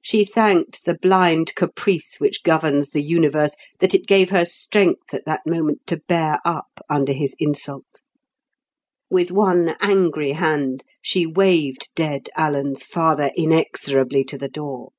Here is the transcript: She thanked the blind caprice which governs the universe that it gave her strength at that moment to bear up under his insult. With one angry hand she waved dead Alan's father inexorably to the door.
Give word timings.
She 0.00 0.24
thanked 0.24 0.86
the 0.86 0.94
blind 0.94 1.54
caprice 1.54 2.18
which 2.18 2.42
governs 2.42 2.88
the 2.88 3.02
universe 3.02 3.54
that 3.80 3.92
it 3.92 4.06
gave 4.06 4.30
her 4.30 4.46
strength 4.46 5.12
at 5.12 5.26
that 5.26 5.42
moment 5.46 5.82
to 5.88 5.98
bear 6.08 6.38
up 6.46 6.80
under 6.88 7.12
his 7.12 7.36
insult. 7.38 8.00
With 9.10 9.30
one 9.30 9.76
angry 9.82 10.32
hand 10.32 10.82
she 11.02 11.26
waved 11.26 11.90
dead 11.94 12.30
Alan's 12.34 12.84
father 12.84 13.30
inexorably 13.36 14.24
to 14.24 14.38
the 14.38 14.48
door. 14.48 14.92